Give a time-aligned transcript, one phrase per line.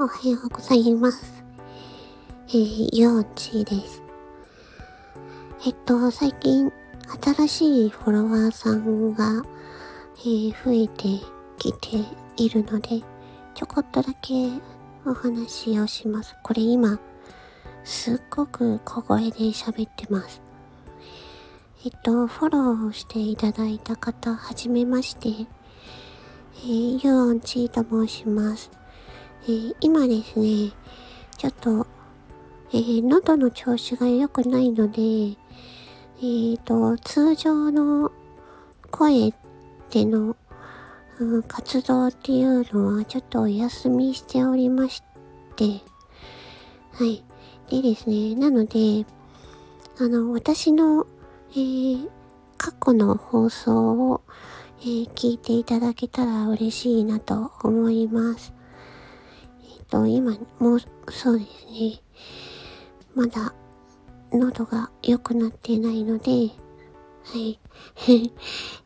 [0.00, 1.42] おはようございます。
[2.50, 4.00] えー、ユオンチーです。
[5.66, 6.70] えっと、最近、
[7.20, 9.42] 新しいフォロワーさんが、
[10.20, 11.20] えー増えて
[11.58, 11.96] きて
[12.36, 13.02] いるので、
[13.56, 14.50] ちょこっとだけ
[15.04, 16.36] お話をします。
[16.44, 17.00] これ今、
[17.82, 20.40] すっごく小声で喋ってます。
[21.84, 25.28] えっと、フォローしていただいた方、はじめまして。
[26.60, 28.77] えー、ユオンチーと申します。
[29.44, 30.72] えー今ですね、
[31.36, 31.86] ちょっと、
[32.72, 38.10] えー喉の調子が良くないので、えーと、通常の
[38.90, 39.32] 声
[39.90, 40.36] での、
[41.20, 45.02] うん活動っていうのはちょっとお休みしておりまし
[45.56, 45.64] て、
[46.92, 47.24] はい。
[47.70, 49.06] でですね、なので、
[49.98, 51.06] あの、私の、
[51.52, 52.08] えー
[52.60, 54.20] 過去の放送を、
[54.80, 58.57] えー聞いていただけたら嬉しいなと思います。
[59.88, 62.00] と、今、もう、そうですね。
[63.14, 63.54] まだ、
[64.32, 66.50] 喉が良くなってないので、
[67.24, 67.58] はい。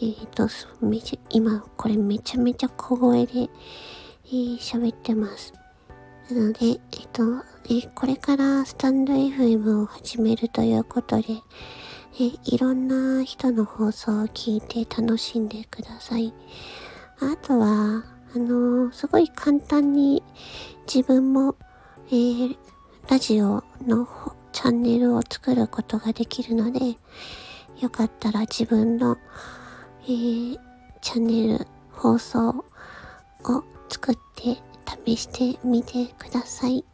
[0.00, 0.48] えっと、
[0.80, 3.48] めちゃ、今、これめちゃめちゃ小声で、
[4.26, 5.52] えー喋ってます。
[6.30, 6.78] なので、えっ
[7.12, 7.22] と、
[7.64, 11.24] えーこれからスタンド FM を始めるということで、
[12.20, 16.34] えいろんな人の放送を聞いて楽しんでください。
[17.20, 18.04] あとは、
[18.34, 20.22] あのーすごい簡単に
[20.92, 21.56] 自分も、
[22.08, 22.56] えー
[23.08, 24.06] ラジオの
[24.52, 26.98] チャンネルを作ることができるので、
[27.80, 29.16] よかったら自分の、
[30.02, 30.58] えー
[31.00, 32.64] チャンネル放送を
[33.88, 34.58] 作って
[35.06, 36.84] 試してみてください。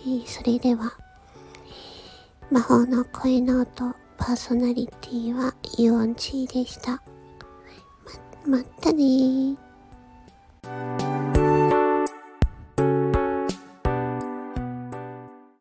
[0.00, 0.92] えーそれでは、
[2.50, 7.02] 魔法の声の音パーソナリティはユオンチーでした。
[8.46, 9.71] ま、まったねー。
[10.64, 11.11] you